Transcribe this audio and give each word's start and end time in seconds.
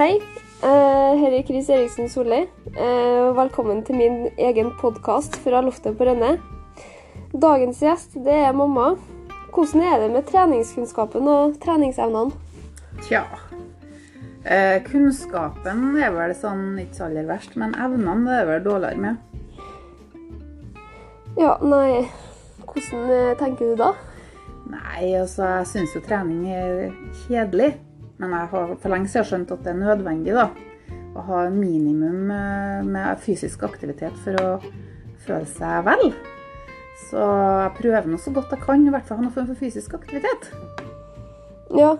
Hei, 0.00 0.14
eh, 0.62 1.14
her 1.20 1.34
er 1.36 1.42
Chris 1.44 1.66
Eriksen 1.68 2.06
Solli. 2.08 2.38
Eh, 2.72 3.26
velkommen 3.36 3.82
til 3.84 3.98
min 3.98 4.30
egen 4.40 4.70
podkast 4.80 5.34
fra 5.44 5.58
loftet 5.60 5.98
på 5.98 6.06
Rønne. 6.08 6.38
Dagens 7.36 7.82
gjest 7.84 8.16
det 8.24 8.32
er 8.46 8.56
mamma. 8.56 8.94
Hvordan 9.52 9.82
er 9.84 9.98
det 10.00 10.06
med 10.14 10.24
treningskunnskapen 10.30 11.28
og 11.28 11.58
treningsevnene? 11.60 12.32
Tja. 13.10 13.26
Eh, 14.46 14.80
kunnskapen 14.86 15.84
er 16.00 16.16
vel 16.16 16.32
sånn 16.32 16.80
ikke 16.80 16.96
så 17.02 17.10
aller 17.10 17.28
verst, 17.28 17.60
men 17.60 17.76
evnene 17.76 18.38
er 18.38 18.48
vel 18.54 18.64
dårligere 18.70 19.04
med. 19.04 19.20
Ja, 21.36 21.58
nei 21.60 22.08
Hvordan 22.64 23.04
eh, 23.18 23.36
tenker 23.36 23.74
du 23.74 23.76
da? 23.84 23.92
Nei, 24.64 25.12
altså 25.12 25.58
jeg 25.58 25.72
syns 25.74 26.00
jo 26.00 26.06
trening 26.08 26.48
er 26.48 26.88
kjedelig. 27.26 27.74
Men 28.20 28.34
jeg 28.36 28.50
har 28.52 28.74
for 28.82 28.92
lenge 28.92 29.08
siden 29.08 29.26
skjønt 29.30 29.52
at 29.54 29.62
det 29.64 29.72
er 29.72 29.78
nødvendig 29.80 30.34
da, 30.36 30.48
å 31.16 31.22
ha 31.26 31.38
minimum 31.54 32.30
eh, 32.34 32.82
med 32.86 33.22
fysisk 33.24 33.62
aktivitet 33.66 34.16
for 34.24 34.36
å 34.42 34.50
føle 35.24 35.46
seg 35.48 35.86
vel. 35.88 36.10
Så 37.08 37.18
jeg 37.64 37.72
prøver 37.80 38.06
nå 38.12 38.18
så 38.20 38.32
godt 38.36 38.52
jeg 38.54 38.62
kan 38.62 38.84
i 38.86 38.92
hvert 38.92 39.08
fall 39.08 39.18
ha 39.22 39.24
noe 39.24 39.34
form 39.34 39.48
for 39.48 39.58
fysisk 39.58 39.96
aktivitet. 39.96 40.50
Ja, 41.74 41.94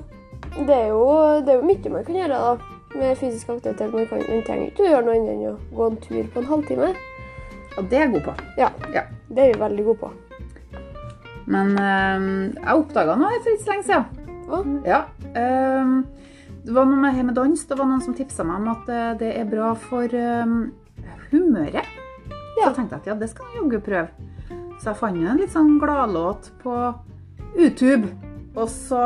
det 0.58 0.76
er, 0.76 0.90
jo, 0.92 1.06
det 1.46 1.54
er 1.54 1.60
jo 1.60 1.66
mye 1.70 1.94
man 1.94 2.04
kan 2.06 2.18
gjøre 2.20 2.38
da, 2.44 2.76
med 3.00 3.16
fysisk 3.18 3.50
aktivitet. 3.54 3.92
Man, 3.94 4.06
kan, 4.10 4.22
man 4.28 4.44
trenger 4.46 4.68
ikke 4.70 4.84
å 4.84 4.90
gjøre 4.92 5.06
noe 5.08 5.16
annet 5.16 5.32
enn 5.34 5.44
å 5.50 5.56
gå 5.78 5.88
en 5.88 5.98
tur 6.04 6.30
på 6.34 6.42
en 6.42 6.50
halvtime. 6.52 6.92
Og 7.78 7.86
det 7.88 7.96
er 8.00 8.04
jeg 8.08 8.14
god 8.18 8.24
på. 8.28 8.34
Ja, 8.60 8.70
Ja. 8.92 9.04
det 9.30 9.44
er 9.46 9.52
vi 9.54 9.60
veldig 9.64 9.84
gode 9.88 10.00
på. 10.04 10.12
Men 11.50 11.72
øh, 11.80 12.24
jeg 12.60 12.82
oppdaga 12.84 13.16
noe 13.18 13.38
for 13.40 13.54
ikke 13.54 13.64
så 13.64 13.72
lenge 13.72 13.86
siden. 13.88 14.19
Hva? 14.50 14.60
Ja. 14.86 15.00
Um, 15.34 16.02
det 16.64 16.74
var 16.76 16.88
noe 16.88 17.00
med, 17.00 17.14
her 17.16 17.26
med 17.26 17.38
dans. 17.38 17.62
Det 17.66 17.78
var 17.78 17.88
noen 17.88 18.02
som 18.04 18.16
tipsa 18.16 18.44
meg 18.46 18.60
om 18.60 18.72
at 18.74 18.90
eh, 18.92 19.12
det 19.22 19.30
er 19.40 19.48
bra 19.48 19.72
for 19.78 20.12
um, 20.12 20.58
humøret. 21.30 21.86
Så 22.28 22.66
jeg 22.66 22.76
tenkte 22.76 22.98
at 22.98 23.06
ja, 23.08 23.14
det 23.16 23.30
skal 23.30 23.48
jeg 23.48 23.62
jaggu 23.62 23.78
prøve. 23.86 24.28
Så 24.80 24.90
jeg 24.90 24.98
fant 25.00 25.16
en 25.16 25.40
litt 25.40 25.52
sånn 25.54 25.78
gladlåt 25.80 26.50
på 26.60 26.74
YouTube. 27.56 28.10
Og 28.56 28.66
så 28.68 29.00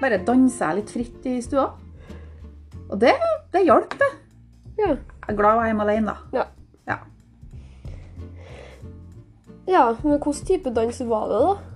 bare 0.00 0.22
dansa 0.24 0.70
jeg 0.70 0.80
litt 0.80 0.94
fritt 0.94 1.28
i 1.28 1.36
stua. 1.44 1.66
Og 2.88 2.96
det, 3.00 3.12
det 3.52 3.66
hjalp, 3.66 3.94
det. 4.00 4.10
Ja. 4.80 4.94
Jeg 4.94 5.34
er 5.34 5.38
glad 5.38 5.58
jeg 5.58 5.62
er 5.62 5.70
hjemme 5.70 5.86
alene, 5.86 6.14
da. 6.14 6.40
Ja. 6.40 6.46
Ja. 6.88 6.96
ja, 9.68 9.82
men 10.00 10.16
hvilken 10.16 10.46
type 10.48 10.72
dans 10.74 11.02
var 11.06 11.28
det, 11.30 11.42
da? 11.44 11.69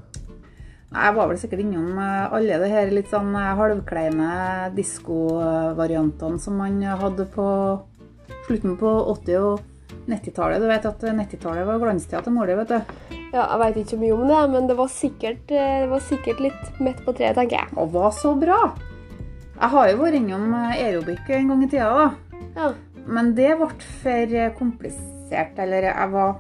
Jeg 0.95 1.15
var 1.17 1.29
vel 1.31 1.39
sikkert 1.41 1.65
innom 1.65 1.99
eh, 1.99 2.33
alle 2.39 2.59
de 2.63 2.71
her 2.71 2.93
litt 2.95 3.11
sånn 3.11 3.35
eh, 3.35 3.53
halvkleine 3.59 4.31
diskovariantene 4.77 6.39
som 6.43 6.59
man 6.61 6.79
hadde 6.83 7.27
på 7.35 7.47
slutten 8.47 8.77
på 8.79 8.93
80- 9.17 9.41
og 9.43 9.63
90-tallet. 10.09 10.61
Du 10.63 10.69
vet 10.69 10.87
at 10.87 11.05
90-tallet 11.19 11.67
var 11.67 11.81
glanstida 11.83 12.23
til 12.25 12.35
mor 12.37 12.51
vet 12.51 12.71
du. 12.71 12.81
Ja, 13.35 13.49
Jeg 13.51 13.61
veit 13.63 13.79
ikke 13.81 13.95
så 13.95 14.01
mye 14.01 14.15
om 14.15 14.29
det, 14.31 14.41
men 14.53 14.69
det 14.71 14.77
var 14.79 14.91
sikkert, 14.93 15.51
eh, 15.51 15.79
det 15.83 15.91
var 15.91 16.03
sikkert 16.07 16.43
litt 16.45 16.81
midt 16.81 17.01
på 17.05 17.15
treet, 17.17 17.35
tenker 17.39 17.65
jeg. 17.65 17.77
Og 17.81 17.91
var 17.95 18.13
så 18.15 18.35
bra! 18.39 18.61
Jeg 19.55 19.71
har 19.71 19.89
jo 19.91 20.01
vært 20.03 20.19
innom 20.19 20.53
eh, 20.55 20.77
aerobic 20.85 21.31
en 21.35 21.51
gang 21.51 21.65
i 21.65 21.71
tida, 21.73 21.89
da. 21.99 22.39
Ja. 22.55 22.69
Men 23.07 23.33
det 23.35 23.51
ble 23.59 23.71
for 24.03 24.37
eh, 24.39 24.53
komplisert. 24.59 25.59
Eller 25.59 25.89
jeg 25.91 26.13
var 26.15 26.37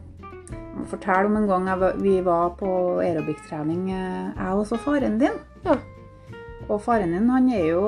fortelle 0.90 1.30
om 1.30 1.38
en 1.38 1.48
gang 1.48 1.68
jeg 1.70 1.90
vi 2.02 2.14
var 2.26 2.54
på 2.58 2.68
aerobic-trening, 3.04 3.90
eh, 3.94 4.30
jeg 4.34 4.60
og 4.60 4.66
så 4.68 4.78
faren 4.80 5.18
din. 5.22 5.38
Ja. 5.64 5.78
Og 6.68 6.80
faren 6.82 7.14
din, 7.14 7.30
han 7.30 7.50
er 7.52 7.66
jo 7.70 7.84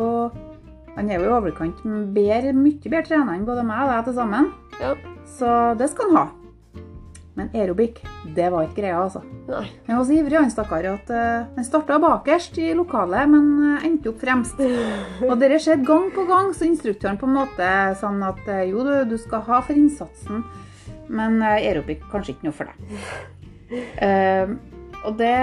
han 0.96 1.10
er 1.10 1.20
jo 1.20 1.28
i 1.28 1.34
overkant 1.36 1.82
bedre, 2.16 2.54
mye 2.56 2.80
bedre 2.80 3.04
trener 3.04 3.36
enn 3.36 3.44
både 3.44 3.66
meg 3.68 3.84
og 3.84 3.92
deg 3.92 4.06
til 4.06 4.14
sammen. 4.16 4.50
Ja. 4.80 4.96
Så 5.36 5.52
det 5.76 5.90
skal 5.92 6.08
han 6.08 6.20
ha. 6.22 6.26
Men 7.36 7.50
aerobic, 7.52 7.98
det 8.32 8.46
var 8.48 8.64
ikke 8.64 8.80
greia, 8.80 9.02
altså. 9.02 9.20
Nei. 9.44 9.66
Han 9.90 9.98
var 9.98 10.06
så 10.08 10.14
ivrig, 10.16 10.38
han 10.40 10.52
stakkar, 10.54 10.86
at 10.88 11.10
uh, 11.12 11.50
han 11.52 11.66
starta 11.66 11.98
bakerst 12.00 12.56
i 12.64 12.70
lokalet, 12.78 13.28
men 13.28 13.50
eh, 13.60 13.84
endte 13.90 14.08
opp 14.08 14.22
fremst. 14.24 14.62
Og 15.28 15.34
det 15.42 15.58
skjedde 15.60 15.84
gang 15.84 16.08
på 16.14 16.24
gang, 16.30 16.54
så 16.56 16.64
instruktøren 16.64 17.20
på 17.20 17.28
en 17.28 17.36
måte 17.36 17.68
sånn 18.00 18.24
at 18.24 18.40
jo, 18.70 18.86
du, 18.88 18.94
du 19.12 19.18
skal 19.20 19.44
ha 19.50 19.60
for 19.66 19.76
innsatsen, 19.76 20.46
men 21.08 21.38
eh, 21.42 21.60
aerobic 21.68 22.02
kanskje 22.12 22.34
ikke 22.34 22.48
noe 22.48 22.56
for 22.56 22.70
deg. 22.70 22.76
Uh, 23.98 24.56
og 25.06 25.16
det, 25.18 25.36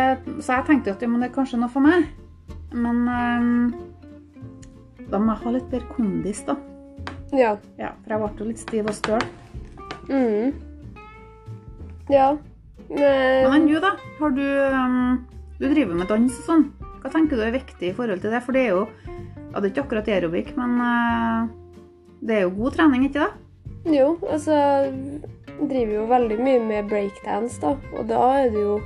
så 0.44 0.60
jeg 0.60 0.68
tenkte 0.68 0.94
at 0.94 1.04
ja, 1.04 1.08
det 1.08 1.28
er 1.30 1.36
kanskje 1.36 1.60
noe 1.62 1.72
for 1.72 1.86
meg. 1.86 2.10
Men 2.74 3.04
eh, 3.08 3.42
da 5.12 5.20
må 5.22 5.36
jeg 5.36 5.44
ha 5.44 5.54
litt 5.56 5.70
bedre 5.72 5.90
kondis, 5.94 6.42
da. 6.48 6.58
Ja. 7.34 7.56
Ja, 7.80 7.94
for 8.04 8.14
jeg 8.14 8.22
ble 8.24 8.32
jo 8.40 8.50
litt 8.50 8.64
stiv 8.64 8.90
og 8.90 8.98
støl. 8.98 9.28
Mm. 10.10 10.56
Ja. 12.12 12.34
Men 12.90 13.52
Men, 13.54 13.68
du, 13.70 13.78
da? 13.80 13.94
Har 14.20 14.34
du 14.36 14.44
um, 14.44 15.22
Du 15.62 15.70
driver 15.70 15.96
med 15.96 16.10
dans 16.12 16.40
og 16.42 16.48
sånn. 16.50 16.66
Hva 17.02 17.12
tenker 17.14 17.40
du 17.40 17.46
er 17.46 17.56
viktig 17.56 17.92
i 17.92 17.96
forhold 17.96 18.24
til 18.24 18.34
det? 18.34 18.42
For 18.44 18.56
det 18.56 18.66
er 18.68 18.76
jo 18.76 18.84
ja, 19.54 19.62
det 19.62 19.68
er 19.68 19.72
ikke 19.72 19.84
akkurat 19.86 20.08
aerobic, 20.10 20.48
men 20.58 20.80
uh, 20.82 21.46
det 22.26 22.40
er 22.40 22.46
jo 22.48 22.56
god 22.58 22.74
trening, 22.80 23.06
ikke 23.06 23.22
det? 23.22 23.32
jo, 23.94 24.16
altså 24.32 24.56
driver 25.60 25.94
jo 25.94 26.06
veldig 26.10 26.40
mye 26.42 26.62
med 26.64 26.90
breakdance, 26.90 27.60
da. 27.62 27.76
Og 27.98 28.08
da 28.10 28.22
er 28.44 28.52
det 28.54 28.62
jo 28.66 28.82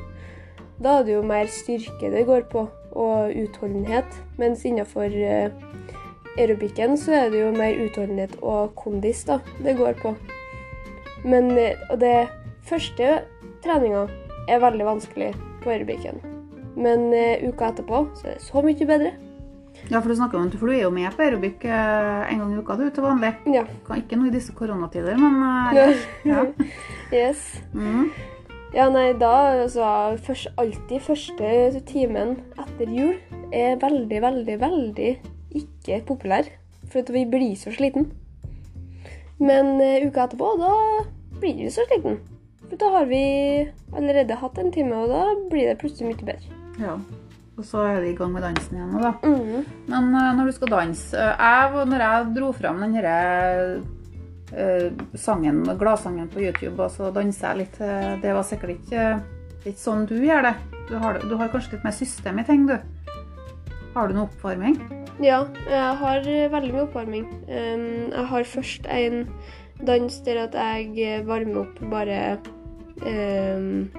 Da 0.77 0.99
er 0.99 1.05
det 1.07 1.13
jo 1.15 1.23
mer 1.25 1.47
styrke 1.49 2.11
det 2.13 2.27
går 2.27 2.43
på, 2.51 2.67
og 2.93 3.31
utholdenhet. 3.33 4.05
Mens 4.37 4.61
innenfor 4.65 5.09
uh, 5.09 5.49
aerobicen 6.37 6.93
så 7.01 7.15
er 7.17 7.31
det 7.33 7.41
jo 7.41 7.51
mer 7.55 7.79
utholdenhet 7.81 8.37
og 8.41 8.75
kondis 8.77 9.23
da 9.25 9.39
det 9.65 9.73
går 9.79 9.97
på. 10.01 10.13
Men 11.25 11.51
eh, 11.57 11.73
Og 11.89 11.99
det 11.99 12.27
første 12.61 13.21
treninga 13.65 14.05
er 14.47 14.61
veldig 14.61 14.85
vanskelig 14.85 15.31
på 15.63 15.73
aerobicen. 15.73 16.21
Men 16.77 17.09
eh, 17.13 17.41
uka 17.49 17.71
etterpå 17.71 18.05
så 18.19 18.27
er 18.27 18.37
det 18.37 18.45
så 18.45 18.61
mye 18.61 18.89
bedre. 18.93 19.15
Ja, 19.87 20.01
for 20.01 20.11
du 20.11 20.17
snakker 20.19 20.39
om 20.39 20.49
for 20.51 20.67
du 20.67 20.75
er 20.75 20.83
jo 20.83 20.91
med 20.91 21.13
på 21.15 21.23
aerobic 21.23 21.63
eh, 21.63 22.31
en 22.31 22.41
gang 22.41 22.53
i 22.53 22.57
uka 22.59 22.75
du, 22.79 22.89
til 22.91 23.05
vanlig. 23.05 23.33
Ja. 23.53 23.63
Ikke 23.95 24.19
noe 24.19 24.31
i 24.31 24.33
disse 24.33 24.55
koronatider, 24.57 25.15
men 25.21 25.37
ja. 25.77 25.87
ja. 26.27 26.43
yes. 27.21 27.45
Mm. 27.73 28.09
Ja, 28.75 28.89
nei, 28.91 29.13
da 29.15 29.31
altså 29.63 30.17
først, 30.27 30.51
Alltid 30.59 31.01
første 31.05 31.81
timen 31.87 32.35
etter 32.59 32.91
jul 32.91 33.15
er 33.55 33.79
veldig, 33.79 34.21
veldig, 34.21 34.57
veldig 34.61 35.11
ikke 35.55 36.01
populær. 36.09 36.49
For 36.91 37.07
vi 37.11 37.25
blir 37.27 37.55
så 37.59 37.71
sliten. 37.75 38.09
Men 39.39 39.75
uh, 39.79 40.07
uka 40.07 40.27
etterpå, 40.27 40.53
da 40.59 40.73
blir 41.39 41.63
vi 41.63 41.71
så 41.71 41.85
sliten. 41.87 42.19
For 42.67 42.79
da 42.79 42.91
har 42.99 43.07
vi 43.09 43.21
allerede 43.95 44.39
hatt 44.39 44.59
en 44.59 44.71
time, 44.75 45.03
og 45.03 45.11
da 45.11 45.23
blir 45.51 45.71
det 45.71 45.79
plutselig 45.81 46.11
mye 46.11 46.29
bedre. 46.33 46.59
ja. 46.83 46.99
Og 47.57 47.65
så 47.65 47.81
er 47.89 48.03
det 48.03 48.11
i 48.11 48.17
gang 48.17 48.33
med 48.35 48.43
dansen 48.45 48.77
igjen 48.77 48.91
nå, 48.93 48.99
da. 49.01 49.13
Mm. 49.25 49.69
Men 49.89 50.09
uh, 50.13 50.33
når 50.37 50.49
du 50.49 50.55
skal 50.57 50.73
danse 50.75 51.17
eh, 51.17 51.39
jeg, 51.41 51.87
Når 51.89 52.03
jeg 52.03 52.27
dro 52.35 52.51
fram 52.53 52.83
den 52.83 52.93
herre 52.99 53.15
eh, 54.53 54.91
sangen, 55.17 55.63
gladsangen 55.79 56.29
på 56.29 56.43
YouTube, 56.45 56.77
og 56.77 56.93
så 56.93 57.09
danser 57.15 57.49
jeg 57.49 57.63
litt 57.63 57.79
Det 58.21 58.35
var 58.37 58.45
sikkert 58.45 58.75
ikke, 58.77 59.07
ikke 59.63 59.81
sånn 59.81 60.05
du 60.09 60.15
gjør 60.21 60.51
det. 60.51 60.53
Du 60.87 60.95
har, 61.01 61.17
du 61.19 61.33
har 61.35 61.49
kanskje 61.51 61.75
litt 61.75 61.87
mer 61.87 61.97
system 61.97 62.39
i 62.39 62.45
ting, 62.47 62.69
du. 62.69 62.77
Har 63.97 64.07
du 64.07 64.15
noe 64.15 64.29
oppvarming? 64.29 64.77
Ja, 65.17 65.41
jeg 65.65 65.93
har 65.99 66.27
veldig 66.53 66.73
mye 66.75 66.83
oppvarming. 66.85 67.25
Um, 67.49 67.87
jeg 68.13 68.25
har 68.29 68.49
først 68.53 68.85
en 68.93 69.23
dans 69.81 70.19
der 70.25 70.43
at 70.45 70.55
jeg 70.55 71.25
varmer 71.25 71.63
opp 71.63 71.81
bare 71.89 72.37
um, 73.01 73.89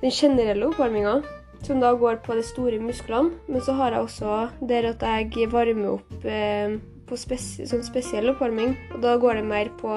den 0.00 0.12
generelle 0.12 0.66
oppvarminga, 0.72 1.18
som 1.66 1.80
da 1.82 1.92
går 1.98 2.20
på 2.24 2.36
de 2.38 2.44
store 2.46 2.80
musklene. 2.82 3.34
Men 3.48 3.64
så 3.64 3.76
har 3.78 3.94
jeg 3.94 4.06
også 4.06 4.40
der 4.68 4.90
at 4.92 5.04
jeg 5.04 5.50
varmer 5.52 5.96
opp 5.96 6.26
eh, 6.28 6.76
på 7.08 7.18
spes 7.20 7.48
sånn 7.68 7.84
spesiell 7.86 8.32
oppvarming. 8.32 8.76
Og 8.94 9.02
da 9.04 9.16
går 9.20 9.40
det 9.40 9.46
mer 9.48 9.72
på 9.80 9.92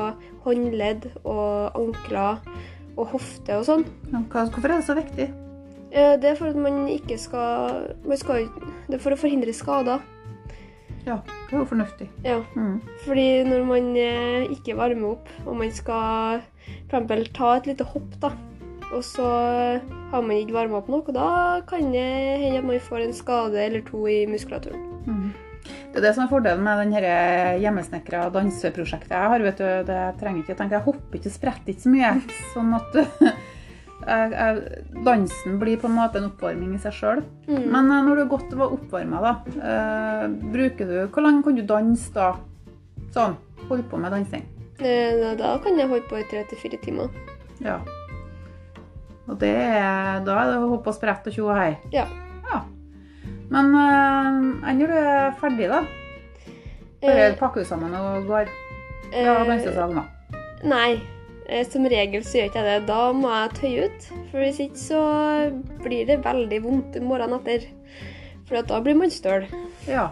håndledd 0.46 1.10
og 1.24 1.78
ankler 1.78 2.42
og 2.98 3.12
hofte 3.14 3.60
og 3.60 3.68
sånn. 3.68 3.86
Hvorfor 4.32 4.70
er 4.72 4.80
det 4.80 4.88
så 4.88 4.98
viktig? 4.98 5.30
Eh, 5.92 6.14
det 6.20 6.34
er 6.34 6.38
for 6.40 6.52
at 6.52 6.60
man 6.60 6.86
ikke 6.92 7.18
skal, 7.20 7.94
man 8.04 8.20
skal 8.20 8.50
Det 8.88 8.98
er 8.98 9.04
for 9.04 9.16
å 9.16 9.20
forhindre 9.20 9.54
skader. 9.56 10.04
Ja, 11.08 11.22
det 11.24 11.56
er 11.56 11.62
jo 11.62 11.68
fornuftig. 11.70 12.10
Ja. 12.26 12.42
Mm. 12.58 12.82
Fordi 13.06 13.28
når 13.48 13.64
man 13.68 13.94
eh, 13.96 14.50
ikke 14.52 14.76
varmer 14.76 15.16
opp, 15.16 15.30
og 15.46 15.56
man 15.62 15.72
skal 15.72 16.42
for 16.68 16.98
eksempel 16.98 17.28
ta 17.36 17.54
et 17.56 17.70
lite 17.70 17.88
hopp, 17.88 18.18
da, 18.20 18.34
og 18.96 19.04
så 19.04 19.26
har 20.12 20.22
man 20.24 20.38
ikke 20.38 20.56
varma 20.56 20.80
opp 20.80 20.88
nok, 20.92 21.10
og 21.12 21.18
da 21.18 21.30
kan 21.68 21.92
det 21.92 22.06
hende 22.44 22.62
at 22.62 22.68
man 22.70 22.80
får 22.84 23.04
en 23.04 23.16
skade 23.16 23.60
eller 23.66 23.84
to 23.88 24.06
i 24.12 24.22
muskulaturen. 24.30 24.86
Mm. 25.08 25.28
Det 25.68 26.00
er 26.00 26.06
det 26.06 26.14
som 26.16 26.24
er 26.24 26.32
fordelen 26.32 26.64
med 26.64 26.80
denne 26.80 27.12
hjemmesnekra 27.60 28.28
danseprosjektet 28.32 29.12
jeg 29.12 29.32
har. 29.34 29.44
vet 29.44 29.60
du, 29.60 29.68
det 29.88 30.02
trenger 30.22 30.44
ikke 30.44 30.56
å 30.56 30.60
tenke, 30.62 30.78
Jeg 30.78 30.86
hopper 30.86 31.20
ikke 31.20 31.32
og 31.32 31.36
spretter 31.36 31.74
ikke 31.74 31.84
så 31.84 31.92
mye. 31.92 32.12
Sånn 32.54 32.74
at 32.78 32.98
jeg, 34.08 34.32
jeg, 34.32 34.84
dansen 35.04 35.58
blir 35.60 35.80
på 35.82 35.90
en 35.90 35.98
måte 35.98 36.22
en 36.22 36.30
oppvarming 36.30 36.76
i 36.78 36.82
seg 36.84 36.96
sjøl. 36.96 37.24
Mm. 37.50 37.66
Men 37.74 37.92
eh, 37.92 38.04
når 38.08 38.20
du 38.20 38.24
er 38.24 38.32
godt 38.36 38.56
oppvarma, 38.68 39.24
da, 39.26 39.34
eh, 39.58 40.26
bruker 40.54 40.88
du 40.88 40.98
Hvor 41.08 41.26
lenge 41.26 41.44
kan 41.44 41.58
du 41.60 41.66
danse 41.68 42.14
da? 42.16 42.30
Sånn. 43.16 43.36
Holde 43.68 43.88
på 43.90 44.00
med 44.00 44.14
dansing. 44.16 44.46
Eh, 44.80 45.34
Da 45.40 45.58
kan 45.64 45.80
jeg 45.80 45.90
holde 45.90 46.08
på 46.08 46.22
i 46.22 46.28
tre 46.30 46.46
til 46.48 46.62
fire 46.62 46.80
timer. 46.86 47.10
Ja. 47.64 47.82
Og 49.28 49.36
det 49.42 49.52
er, 49.54 50.22
da 50.24 50.38
er 50.42 50.54
det 50.54 50.60
hopp 50.72 50.88
og 50.88 50.96
sprett 50.96 51.28
og 51.28 51.36
tjo 51.36 51.50
og 51.52 51.58
hei. 51.60 51.74
Ja. 51.94 52.06
ja. 52.48 52.62
Men 53.52 53.74
uh, 53.76 54.68
enn 54.70 54.80
når 54.82 54.94
du 54.94 54.98
er 55.02 55.36
ferdig, 55.42 55.70
da? 55.72 55.82
Bare 57.04 57.28
Eh, 57.28 57.36
pakker 57.38 57.62
du 57.62 57.68
sammen 57.70 57.94
og 57.94 58.26
går 58.26 58.48
fra 59.12 59.34
eh, 59.36 59.44
dansesalen, 59.48 60.00
da? 60.00 60.40
Nei. 60.66 60.98
Eh, 61.48 61.62
Som 61.70 61.86
regel 61.88 62.24
så 62.26 62.40
gjør 62.40 62.48
ikke 62.50 62.64
jeg 62.64 62.70
det. 62.82 62.88
Da 62.90 63.02
må 63.16 63.30
jeg 63.32 63.52
tøye 63.60 63.84
ut. 63.86 64.08
For 64.32 64.42
hvis 64.42 64.58
ikke 64.66 64.82
så 64.82 65.02
blir 65.84 66.08
det 66.10 66.18
veldig 66.26 66.60
vondt 66.66 66.98
morgenen 67.06 67.38
etter. 67.38 67.68
For 68.50 68.64
da 68.68 68.80
blir 68.84 68.98
man 68.98 69.14
støl. 69.14 69.46
Ja. 69.88 70.08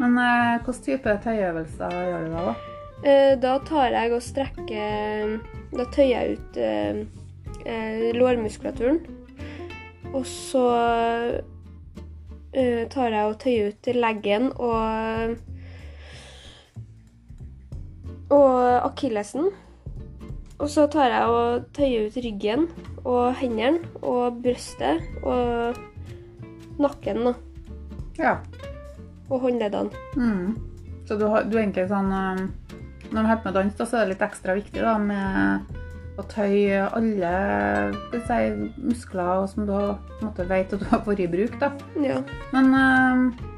Men 0.00 0.16
eh, 0.18 0.62
hvilken 0.64 0.84
type 0.86 1.16
tøyeøvelser 1.26 1.98
gjør 2.08 2.24
du 2.24 2.32
da? 2.32 2.44
da? 2.48 2.54
Eh, 3.02 3.32
Da 3.42 3.56
tar 3.68 3.92
jeg 3.92 4.12
og 4.16 4.22
strekker 4.24 5.36
Da 5.76 5.86
tøyer 5.92 6.12
jeg 6.14 6.38
ut 6.38 6.58
eh, 6.62 7.02
eh, 7.66 8.10
lårmuskulaturen. 8.16 9.00
Og 10.12 10.26
så 10.28 10.64
eh, 12.52 12.82
tar 12.92 13.14
jeg 13.14 13.24
og 13.30 13.38
tøyer 13.40 13.72
ut 13.72 13.92
leggen 13.96 14.50
og 14.56 15.36
og 18.32 18.86
akillesen. 18.88 19.50
Og 20.62 20.68
så 20.70 20.86
tar 20.88 21.10
jeg 21.10 21.26
og 21.28 21.64
tøyer 21.76 22.06
ut 22.08 22.16
ryggen 22.24 22.66
og 23.02 23.32
hendene 23.40 23.80
og 24.00 24.38
brystet 24.44 25.02
og 25.26 25.74
nakken 26.80 27.24
da, 27.26 27.32
Ja. 28.18 28.36
og 29.28 29.40
håndleddene. 29.42 29.90
Mm. 30.16 30.54
Så 31.08 31.16
du, 31.18 31.26
har, 31.28 31.44
du 31.44 31.56
er 31.56 31.64
egentlig 31.64 31.88
sånn 31.90 32.12
eh, 32.14 32.42
Når 33.12 33.16
du 33.18 33.26
holder 33.26 33.40
på 33.42 33.48
med 33.50 33.54
dans, 33.58 33.74
da, 33.76 33.84
så 33.84 33.96
er 33.98 34.04
det 34.06 34.12
litt 34.14 34.22
ekstra 34.24 34.54
viktig 34.56 34.80
da, 34.80 34.94
med 35.02 35.80
å 36.20 36.24
tøye 36.28 36.82
alle 36.92 37.32
si, 38.12 38.40
muskler 38.82 39.46
som 39.48 39.64
du 39.68 39.72
har, 39.72 39.96
på 40.18 40.28
måte, 40.28 40.46
vet 40.50 40.74
at 40.74 40.82
du 40.82 40.90
har 40.90 41.04
vært 41.06 41.24
i 41.24 41.30
bruk. 41.32 41.56
da. 41.60 41.72
Ja. 42.04 42.18
Men 42.52 42.72
eh, 42.76 43.48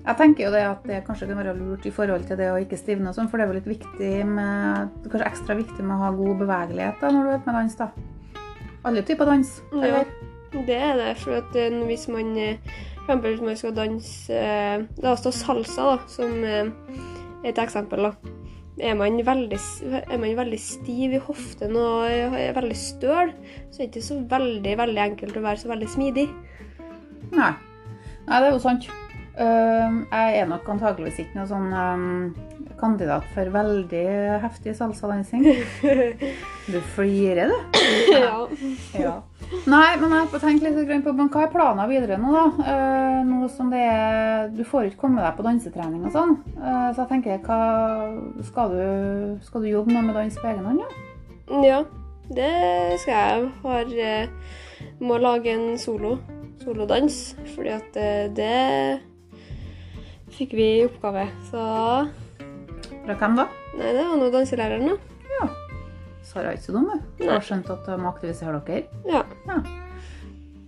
jeg 0.00 0.16
tenker 0.18 0.46
jo 0.46 0.52
det 0.54 0.62
at 0.66 0.86
det 0.88 1.02
kanskje 1.06 1.28
kan 1.30 1.38
være 1.38 1.54
lurt 1.58 1.86
i 1.86 1.92
forhold 1.94 2.24
til 2.28 2.40
det 2.40 2.48
å 2.50 2.58
ikke 2.62 2.78
stivne 2.80 3.12
og 3.12 3.18
sånn, 3.18 3.28
for 3.30 3.38
det 3.38 3.46
er 3.46 3.52
jo 3.52 3.58
litt 3.60 3.70
viktig 3.70 4.14
med, 4.26 4.96
kanskje 5.06 5.28
ekstra 5.28 5.58
viktig 5.60 5.84
med 5.84 5.96
å 5.98 6.06
ha 6.06 6.10
god 6.16 6.42
bevegelighet 6.44 7.04
da, 7.04 7.12
når 7.14 7.28
du 7.28 7.34
er 7.34 7.44
med 7.44 7.58
dans. 7.60 7.78
da. 7.84 7.90
Alle 8.88 9.04
typer 9.06 9.28
dans. 9.28 9.52
Ja, 9.76 10.02
det 10.66 10.78
er 10.80 10.96
det. 10.98 11.12
For 11.20 11.38
at 11.38 11.54
eh, 11.58 11.76
hvis 11.86 12.08
man 12.10 12.32
f.eks. 12.34 12.88
for 12.96 13.04
eksempel 13.04 13.34
hvis 13.34 13.46
man 13.46 13.56
skal 13.58 13.76
danse 13.76 14.36
eh, 14.36 14.82
La 15.02 15.14
oss 15.14 15.24
ta 15.24 15.32
salsa, 15.34 15.92
da, 15.92 15.96
som 16.10 16.44
eh, 16.44 16.72
et 17.44 17.58
eksempel. 17.60 18.08
da. 18.08 18.39
Er 18.78 18.94
man, 18.96 19.18
veldig, 19.26 19.58
er 20.00 20.20
man 20.20 20.36
veldig 20.38 20.60
stiv 20.62 21.16
i 21.16 21.20
hoften 21.20 21.74
og 21.76 22.06
er 22.08 22.54
veldig 22.56 22.76
støl, 22.78 23.32
så 23.68 23.82
er 23.82 23.82
det 23.82 23.90
ikke 23.90 24.06
så 24.06 24.20
veldig 24.30 24.76
veldig 24.80 25.02
enkelt 25.04 25.36
å 25.36 25.42
være 25.44 25.60
så 25.60 25.72
veldig 25.72 25.88
smidig. 25.90 26.28
Nei. 27.34 27.50
Nei, 28.28 28.38
det 28.38 28.46
er 28.46 28.54
jo 28.54 28.62
sant. 28.62 28.86
Jeg 29.40 30.40
er 30.40 30.48
nok 30.48 30.68
antageligvis 30.68 31.20
ikke 31.22 31.38
noen 31.40 31.50
sånn 31.50 32.72
kandidat 32.80 33.26
for 33.34 33.52
veldig 33.52 34.06
heftig 34.46 34.76
salsadansing. 34.78 35.46
Du 36.70 36.78
flirer, 36.94 37.50
du. 37.50 37.58
ja. 38.14 38.46
Ja. 38.94 39.14
Nei, 39.68 39.96
men 40.00 40.12
jeg 40.14 40.28
får 40.32 40.40
tenke 40.40 40.70
litt 40.70 41.04
på 41.04 41.12
men 41.12 41.28
hva 41.28 41.42
er 41.44 41.50
planen 41.52 41.88
videre 41.90 42.16
nå, 42.20 42.30
da? 42.32 42.68
Eh, 42.72 43.18
nå 43.28 43.48
som 43.52 43.68
det 43.72 43.82
er 43.84 44.48
Du 44.54 44.62
får 44.64 44.88
ikke 44.88 45.02
komme 45.02 45.20
deg 45.20 45.36
på 45.36 45.44
dansetrening 45.44 46.06
og 46.08 46.14
sånn. 46.14 46.32
Eh, 46.56 46.86
så 46.94 47.02
jeg 47.02 47.10
tenker, 47.10 47.42
hva 47.44 47.58
skal 48.48 48.72
du, 48.72 48.84
skal 49.44 49.64
du 49.66 49.68
jobbe 49.68 49.92
noe 49.92 50.06
med 50.06 50.16
dans 50.16 50.40
på 50.40 50.48
egen 50.48 50.64
hånd, 50.64 50.80
ja? 50.80 51.60
ja, 51.66 51.82
det 52.30 52.50
skal 53.02 53.14
jeg. 53.18 53.52
Har, 53.66 53.94
eh, 54.06 54.88
må 55.04 55.20
lage 55.20 55.52
en 55.52 55.76
solo. 55.80 56.16
Solodans. 56.64 57.20
Fordi 57.52 57.76
at 57.76 58.00
det 58.36 58.56
fikk 60.36 60.56
vi 60.56 60.72
i 60.78 60.82
oppgave. 60.88 61.28
Så 61.52 61.62
Fra 63.04 63.16
hvem 63.16 63.40
da? 63.40 63.48
Nei, 63.76 63.94
det 63.96 64.02
var 64.08 64.20
nå 64.20 64.32
danselæreren, 64.32 64.92
da. 64.92 65.09
Sara 66.30 66.52
jeg 66.52 66.60
ikke 66.60 66.68
så 66.68 66.74
dum, 66.76 66.86
du. 66.86 67.06
Du 67.18 67.24
har 67.26 67.42
skjønt 67.42 67.70
at 67.74 67.86
de 67.88 67.96
må 67.98 68.10
aktivisere 68.12 68.60
dere. 68.66 68.84
Ja. 69.10 69.24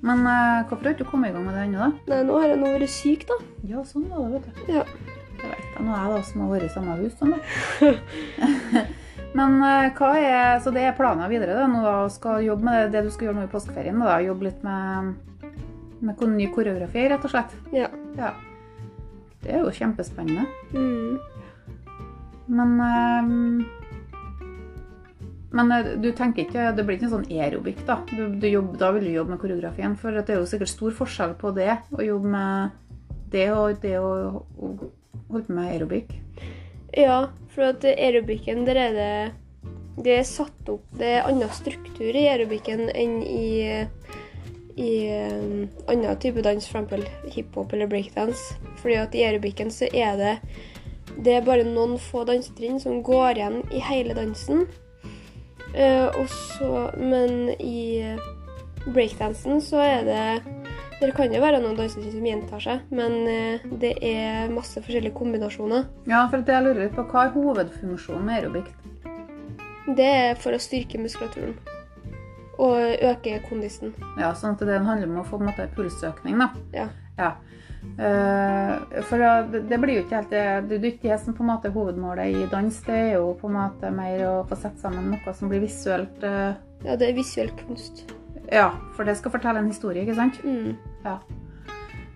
Men 0.02 0.24
eh, 0.26 0.64
hvorfor 0.66 0.88
har 0.88 0.96
du 0.96 1.04
ikke 1.04 1.10
kommet 1.12 1.30
i 1.30 1.36
gang 1.36 1.44
med 1.46 1.54
det 1.54 1.66
ennå, 1.68 1.78
da? 1.78 1.90
Nei, 2.10 2.22
nå 2.26 2.38
har 2.42 2.50
jeg 2.50 2.58
nå 2.58 2.70
vært 2.72 2.90
syk, 2.90 3.26
da. 3.28 3.36
Ja, 3.70 3.84
sånn 3.86 4.08
var 4.10 4.24
det, 4.24 4.40
vet 4.40 4.48
du. 4.48 4.72
Ja. 4.74 4.82
Det 5.38 5.50
vet 5.52 5.60
jeg. 5.62 5.84
Nå 5.86 5.92
er 5.94 6.00
jeg 6.00 6.16
da 6.16 6.24
som 6.26 6.42
har 6.42 6.50
vært 6.50 6.66
i 6.66 6.72
samme 6.74 6.96
hus 6.98 7.14
som 7.20 7.34
deg. 7.36 8.90
Men 9.38 9.54
eh, 9.64 9.92
hva 9.96 10.08
er, 10.18 10.48
så 10.64 10.72
det 10.74 10.82
er 10.84 10.96
planen 10.98 11.30
videre 11.30 11.54
da, 11.56 11.68
nå 11.70 11.84
da, 11.86 11.94
skal 12.12 12.42
jobbe 12.44 12.66
med 12.66 12.90
det, 12.92 13.04
du 13.06 13.12
skal 13.14 13.28
gjøre 13.28 13.38
nå 13.38 13.44
i 13.46 13.52
påskeferien, 13.52 14.02
da, 14.02 14.16
jobbe 14.26 14.48
litt 14.48 14.66
med, 14.66 15.12
med 16.02 16.24
ny 16.34 16.48
koreografi, 16.52 17.06
rett 17.12 17.28
og 17.28 17.32
slett. 17.36 17.54
Ja. 17.70 17.86
Ja. 18.18 18.32
Det 19.42 19.54
er 19.54 19.62
jo 19.62 19.70
kjempespennende. 19.74 20.48
Mm. 20.74 21.22
Men, 22.50 22.74
eh, 22.88 23.78
men 25.56 25.72
eh, 25.72 25.92
du 26.02 26.10
tenker 26.16 26.46
ikke, 26.46 26.70
det 26.76 26.86
blir 26.86 26.98
ikke 26.98 27.08
en 27.10 27.14
sånn 27.18 27.28
aerobikk 27.30 27.84
da. 27.88 28.00
Du, 28.12 28.24
du 28.40 28.48
jobb, 28.48 28.74
da 28.80 28.92
vil 28.96 29.08
du 29.08 29.12
jobbe 29.16 29.34
med 29.34 29.42
koreografien, 29.42 29.96
for 30.00 30.16
det 30.16 30.32
er 30.32 30.40
jo 30.40 30.48
sikkert 30.48 30.72
stor 30.72 30.96
forskjell 31.02 31.36
på 31.40 31.52
det, 31.56 31.76
å 31.96 32.06
jobbe 32.06 32.32
med 32.34 32.80
det 33.32 33.46
og 33.54 33.78
det 33.82 33.94
å, 34.00 34.10
å 34.40 34.72
holde 35.28 35.46
på 35.46 35.56
med 35.56 35.70
aerobikk. 35.70 36.16
Ja, 36.96 37.20
for 37.54 37.70
at 37.70 37.86
aerobicen, 37.88 38.66
der 38.68 38.80
er 38.88 38.98
det 38.98 39.14
Det 40.02 40.12
er 40.18 40.24
satt 40.24 40.68
opp 40.72 40.84
Det 40.96 41.08
er 41.18 41.26
annen 41.28 41.50
struktur 41.52 42.16
i 42.16 42.26
aerobicen 42.28 42.88
enn 42.96 43.18
i 43.24 43.48
i 44.72 44.92
um, 45.12 45.68
annen 45.92 46.16
type 46.16 46.40
dans, 46.40 46.64
f.eks. 46.64 47.08
hiphop 47.34 47.74
eller 47.76 47.86
breakdance. 47.86 48.56
Fordi 48.80 48.96
at 49.02 49.14
i 49.14 49.24
aerobicen 49.26 49.68
så 49.72 49.88
er 49.92 50.16
det 50.16 50.36
det 51.20 51.34
er 51.36 51.44
bare 51.44 51.66
noen 51.66 51.98
få 52.00 52.22
dansetrinn 52.24 52.80
som 52.80 53.02
går 53.04 53.36
igjen 53.36 53.58
i 53.74 53.82
hele 53.84 54.16
dansen. 54.16 54.64
Eh, 55.74 56.08
og 56.20 56.28
så, 56.28 56.90
men 57.00 57.52
i 57.56 58.12
breakdansen 58.84 59.60
så 59.62 59.78
er 59.80 60.02
det 60.04 60.24
Det 61.00 61.14
kan 61.16 61.32
jo 61.32 61.40
være 61.42 61.58
noen 61.62 61.74
dansetrinn 61.78 62.12
som 62.14 62.26
gjentar 62.26 62.60
seg, 62.62 62.82
men 62.94 63.14
eh, 63.26 63.64
det 63.82 63.96
er 64.06 64.52
masse 64.54 64.78
forskjellige 64.78 65.16
kombinasjoner. 65.16 65.88
Ja, 66.06 66.28
for 66.30 66.44
det 66.46 66.54
jeg 66.54 66.62
lurer 66.62 66.84
litt 66.84 66.94
på, 66.94 67.02
hva 67.10 67.24
er 67.26 67.32
hovedfunksjonen 67.34 68.28
med 68.28 68.36
aerobic? 68.36 68.68
Det 69.98 70.06
er 70.06 70.38
for 70.38 70.54
å 70.54 70.60
styrke 70.62 71.00
muskulaturen. 71.02 71.56
Og 72.62 73.02
øke 73.02 73.40
kondisen. 73.48 73.96
Ja, 74.20 74.30
sånn 74.38 74.54
at 74.54 74.62
det 74.68 74.78
handler 74.78 75.10
om 75.10 75.18
å 75.24 75.26
få 75.26 75.40
på 75.40 75.42
en 75.42 75.50
måte 75.50 75.66
pulsøkning, 75.74 76.38
da. 76.38 76.52
Ja. 76.76 76.86
Ja. 77.18 77.32
Eh, 77.82 79.02
for 79.08 79.20
det, 79.52 79.78
blir 79.82 79.98
jo 79.98 80.04
ikke 80.04 80.20
helt 80.20 80.32
det, 80.32 80.44
det 80.70 80.78
er 80.78 80.88
ikke 80.92 81.10
det 81.10 81.18
som 81.20 81.36
på 81.36 81.44
en 81.44 81.50
måte 81.50 81.68
er 81.68 81.74
hovedmålet 81.74 82.38
i 82.38 82.46
dans. 82.52 82.80
Det 82.86 82.96
er 82.96 83.12
jo 83.18 83.32
på 83.40 83.50
en 83.50 83.58
måte 83.58 83.92
mer 83.94 84.24
å 84.28 84.32
få 84.48 84.58
sette 84.58 84.80
sammen 84.82 85.10
noe 85.12 85.36
som 85.36 85.52
blir 85.52 85.64
visuelt 85.64 86.26
eh, 86.26 86.54
Ja, 86.86 86.96
det 86.98 87.10
er 87.10 87.18
visuell 87.18 87.52
kunst. 87.60 88.04
Ja, 88.52 88.72
for 88.96 89.08
det 89.08 89.16
skal 89.18 89.34
fortelle 89.34 89.62
en 89.62 89.70
historie, 89.70 90.02
ikke 90.02 90.18
sant? 90.18 90.40
Mm. 90.44 90.74
Ja. 91.04 91.18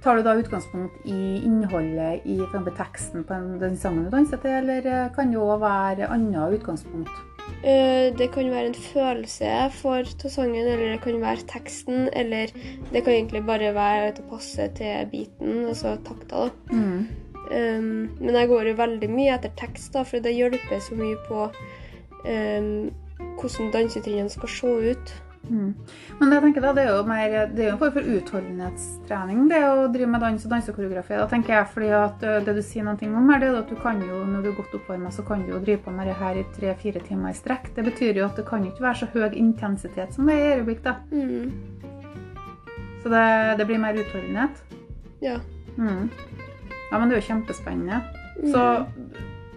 Tar 0.04 0.18
du 0.18 0.26
da 0.26 0.36
utgangspunkt 0.38 1.06
i 1.08 1.20
innholdet 1.42 2.26
i 2.28 2.36
for 2.38 2.46
eksempel 2.46 2.76
teksten 2.78 3.24
på 3.26 3.38
den 3.62 3.78
sangen 3.80 4.06
du 4.06 4.12
danser 4.12 4.38
til, 4.42 4.60
eller 4.62 4.86
eh, 4.86 5.08
kan 5.14 5.32
det 5.32 5.40
òg 5.42 5.58
være 5.64 6.10
annet 6.14 6.60
utgangspunkt? 6.60 7.25
Eh, 7.64 8.12
Det 8.16 8.30
kan 8.32 8.50
være 8.50 8.66
en 8.66 8.74
følelse 8.74 9.52
for 9.72 9.98
av 9.98 10.30
sangen, 10.30 10.66
eller 10.66 10.92
det 10.92 11.00
kan 11.02 11.20
være 11.20 11.46
teksten, 11.48 12.08
eller 12.12 12.52
det 12.92 13.04
kan 13.04 13.12
egentlig 13.12 13.46
bare 13.46 13.74
være 13.74 14.12
at 14.12 14.20
å 14.20 14.28
passe 14.30 14.68
til 14.76 15.08
beaten, 15.12 15.64
altså 15.66 15.96
takta, 16.04 16.46
da. 16.46 16.50
Mm. 16.70 17.06
Um, 17.46 18.10
men 18.20 18.34
jeg 18.34 18.48
går 18.48 18.66
jo 18.66 18.74
veldig 18.74 19.10
mye 19.10 19.34
etter 19.36 19.52
tekst, 19.58 19.92
da, 19.94 20.02
for 20.02 20.18
det 20.18 20.34
hjelper 20.34 20.80
så 20.82 20.96
mye 20.98 21.18
på 21.28 21.44
um, 22.26 22.90
hvordan 23.38 23.70
dansetrinnene 23.72 24.32
skal 24.32 24.48
se 24.50 24.72
ut. 24.90 25.14
Mm. 25.46 25.74
Men 26.20 26.32
jeg 26.34 26.42
tenker 26.42 26.64
da, 26.64 26.72
det 26.76 26.84
er 26.84 26.92
jo 26.94 27.02
mer, 27.06 27.34
det 27.52 27.62
er 27.62 27.68
jo 27.68 27.74
en 27.74 27.80
form 27.80 27.94
for 27.94 28.10
utholdenhetstrening, 28.16 29.44
det 29.50 29.60
å 29.68 29.86
drive 29.94 30.10
med 30.10 30.24
dans 30.24 30.46
og 30.46 30.54
dansekoreografi. 30.54 31.14
Da 31.20 31.28
tenker 31.30 31.54
jeg, 31.54 31.70
fordi 31.74 31.90
at 31.96 32.26
Det 32.46 32.54
du 32.56 32.62
sier 32.64 32.86
noen 32.86 32.98
ting 33.00 33.14
om 33.16 33.30
her, 33.30 33.40
det 33.42 33.50
er 33.50 33.58
at 33.60 33.70
du 33.70 33.76
kan 33.80 34.00
jo, 34.02 34.22
når 34.26 34.42
du 34.42 34.50
er 34.50 34.58
godt 34.58 34.76
oppvarmet, 34.78 35.14
så 35.14 35.24
kan 35.26 35.44
du 35.44 35.52
jo 35.54 35.62
drive 35.62 35.82
på 35.84 35.94
med 35.94 36.10
det 36.10 36.16
her 36.18 36.40
i 36.40 36.46
tre-fire 36.56 37.02
timer 37.06 37.30
i 37.30 37.38
strekk. 37.38 37.72
Det 37.76 37.84
betyr 37.86 38.20
jo 38.20 38.26
at 38.26 38.38
det 38.38 38.46
kan 38.48 38.64
ikke 38.66 38.84
være 38.84 39.02
så 39.02 39.10
høy 39.14 39.36
intensitet 39.36 40.14
som 40.14 40.26
det 40.26 40.36
er 40.36 40.46
i 40.46 40.60
øyeblikk, 40.60 40.82
da. 40.84 40.98
Mm. 41.12 41.52
Så 43.02 43.12
det, 43.12 43.26
det 43.58 43.66
blir 43.68 43.78
mer 43.78 43.98
utholdenhet. 44.00 44.62
Ja. 45.22 45.38
Mm. 45.76 46.10
Ja, 46.90 46.98
men 46.98 47.08
det 47.08 47.16
er 47.16 47.20
jo 47.20 47.28
kjempespennende. 47.28 48.00
Mm. 48.42 48.50
Så, 48.52 48.86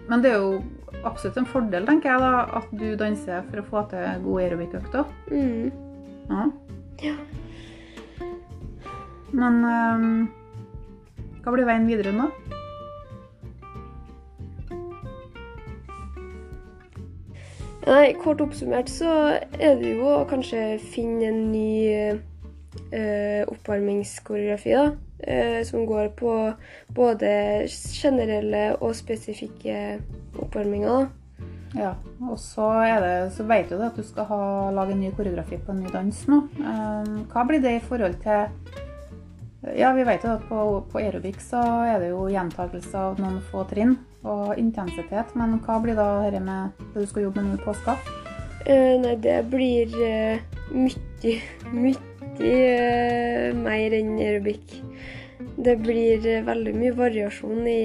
men 0.08 0.22
det 0.22 0.32
er 0.32 0.38
jo 0.38 0.60
absolutt 1.04 1.38
en 1.40 1.48
fordel, 1.48 1.86
tenker 1.88 2.12
jeg, 2.12 2.20
da, 2.22 2.60
at 2.60 2.72
du 2.76 2.88
danser 2.98 3.44
for 3.48 3.62
å 3.62 3.68
få 3.68 3.84
til 3.92 4.24
gode 4.24 4.46
aerobic-økter. 4.46 5.04
Mm. 5.30 5.70
Ja. 6.30 6.46
Ja. 7.00 7.16
Men 9.30 9.60
um, 9.64 10.08
hva 11.40 11.54
blir 11.54 11.68
veien 11.68 11.86
videre 11.88 12.12
nå? 12.14 12.30
Nei, 17.90 18.12
kort 18.20 18.42
oppsummert 18.44 18.90
så 18.92 19.12
er 19.56 19.78
det 19.80 19.94
jo 19.96 20.10
å 20.12 20.26
kanskje 20.28 20.76
finne 20.92 21.30
en 21.30 21.40
ny 21.50 21.70
eh, 22.92 23.42
oppvarmingskoreografi, 23.48 24.74
da. 24.74 24.90
Eh, 25.20 25.60
som 25.68 25.86
går 25.86 26.12
på 26.16 26.34
både 26.96 27.30
generelle 27.68 28.76
og 28.80 28.94
spesifikke 28.96 29.98
oppvarminger, 30.38 30.88
da. 30.88 31.08
Ja, 31.78 31.94
og 32.26 32.38
så, 32.42 32.66
det, 33.02 33.30
så 33.36 33.44
vet 33.46 33.70
du 33.70 33.78
at 33.78 33.94
du 33.94 34.02
skal 34.02 34.26
ha, 34.26 34.42
lage 34.74 34.96
en 34.96 35.04
ny 35.04 35.12
koreografi 35.14 35.60
på 35.62 35.70
en 35.70 35.84
ny 35.84 35.92
dans 35.92 36.22
nå. 36.26 36.40
Eh, 36.58 37.10
hva 37.30 37.44
blir 37.46 37.62
det 37.62 37.76
i 37.78 37.82
forhold 37.84 38.18
til 38.24 38.48
Ja, 39.76 39.90
vi 39.92 40.06
vet 40.08 40.24
jo 40.24 40.32
at 40.32 40.44
på, 40.48 40.60
på 40.90 40.98
aerobic 40.98 41.36
så 41.44 41.60
er 41.84 42.00
det 42.00 42.08
jo 42.14 42.24
gjentakelse 42.32 42.96
av 42.96 43.20
noen 43.20 43.42
få 43.52 43.66
trinn 43.68 43.98
og 44.24 44.54
intensitet, 44.58 45.34
men 45.36 45.58
hva 45.64 45.76
blir 45.84 45.98
da 45.98 46.08
dette 46.24 46.40
med 46.44 46.80
det 46.94 47.04
du 47.04 47.08
skal 47.08 47.26
jobbe 47.28 47.44
med 47.44 47.54
nå 47.54 47.60
i 47.60 47.64
påska? 47.66 47.96
Eh, 48.64 48.96
nei, 49.00 49.14
det 49.20 49.38
blir 49.52 49.92
eh, 50.04 50.40
mye, 50.72 51.36
mye 51.76 52.09
eh, 52.40 53.50
mer 53.56 53.96
enn 53.96 54.16
aerobic. 54.18 54.78
Det 55.60 55.76
blir 55.82 56.26
eh, 56.26 56.44
veldig 56.46 56.74
mye 56.76 56.96
variasjon 56.96 57.68
i 57.68 57.82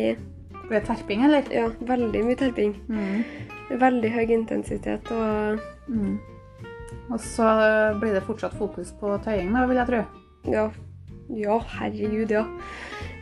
Blir 0.66 0.82
terping, 0.82 1.22
eller? 1.28 1.46
Ja, 1.54 1.68
veldig 1.86 2.24
mye 2.26 2.38
terping. 2.40 2.72
Mm. 2.90 3.20
Veldig 3.78 4.10
høy 4.16 4.32
intensitet 4.34 5.12
og 5.14 5.62
Mm. 5.86 6.18
Og 7.10 7.20
så 7.20 7.46
blir 8.00 8.14
det 8.14 8.24
fortsatt 8.26 8.54
fokus 8.58 8.94
på 9.00 9.18
tøying, 9.24 9.54
da, 9.54 9.66
vil 9.70 9.78
jeg 9.78 9.88
tro. 9.88 10.02
Ja. 10.52 10.70
Ja, 11.30 11.58
herregud, 11.80 12.32
ja. 12.32 12.44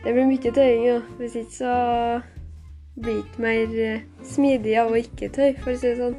Det 0.04 0.12
blir 0.12 0.28
mye 0.28 0.52
tøying, 0.52 0.86
ja. 0.86 0.98
Hvis 1.18 1.36
ikke 1.40 1.56
så 1.58 1.74
blir 2.96 3.12
det 3.12 3.24
ikke 3.24 3.44
mer 3.44 3.78
eh, 3.84 4.04
smidig 4.24 4.76
av 4.80 4.92
å 4.92 5.00
ikke 5.00 5.30
tøye, 5.34 5.56
for 5.60 5.74
å 5.74 5.76
si 5.76 5.90
det 5.90 5.98
sånn. 6.00 6.16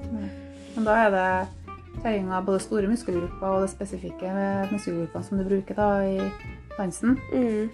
Men 0.76 0.88
da 0.88 0.98
er 1.06 1.14
det 1.16 1.28
tøying 2.06 2.30
av 2.34 2.46
både 2.48 2.62
store 2.64 2.90
muskelgrupper 2.92 3.50
og 3.50 3.66
det 3.66 3.72
spesifikke 3.74 4.32
muskelgruppene 4.72 5.26
som 5.26 5.42
du 5.42 5.48
bruker 5.48 5.80
da 5.80 5.90
i 6.06 6.30
dansen. 6.78 7.18
Mm. 7.34 7.72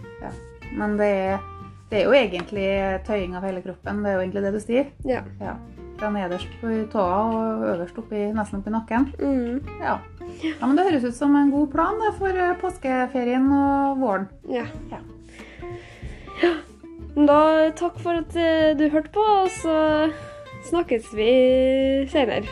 Men 0.79 0.95
det 0.99 1.11
er, 1.27 1.45
det 1.91 1.99
er 1.99 2.07
jo 2.07 2.15
egentlig 2.15 2.67
tøying 3.07 3.35
av 3.37 3.45
hele 3.47 3.63
kroppen, 3.65 4.01
det 4.03 4.11
er 4.11 4.17
jo 4.17 4.23
egentlig 4.25 4.45
det 4.45 4.55
du 4.55 4.61
sier. 4.63 4.89
Ja. 5.07 5.21
Ja. 5.41 5.57
Fra 5.99 6.09
nederst 6.09 6.49
på 6.61 6.71
tåa 6.89 7.19
og 7.27 7.65
øverst 7.75 7.99
oppi, 8.01 8.23
nesten 8.33 8.61
oppi 8.61 8.73
nakken. 8.73 9.11
Mm. 9.19 9.59
Ja. 9.83 9.99
ja, 10.41 10.55
men 10.63 10.79
det 10.79 10.87
høres 10.87 11.05
ut 11.11 11.17
som 11.17 11.35
en 11.37 11.53
god 11.53 11.69
plan 11.75 12.01
da, 12.01 12.13
for 12.17 12.41
eh, 12.47 12.57
påskeferien 12.61 13.45
og 13.53 14.01
våren. 14.01 14.29
Ja. 14.49 14.65
Ja. 14.93 15.03
Ja. 16.41 16.55
Da 17.11 17.69
takk 17.75 17.99
for 17.99 18.23
at 18.23 18.35
eh, 18.39 18.71
du 18.79 18.87
hørte 18.89 19.11
på, 19.13 19.21
og 19.43 19.51
så 19.59 19.75
snakkes 20.71 21.11
vi 21.17 21.31
senere. 22.09 22.47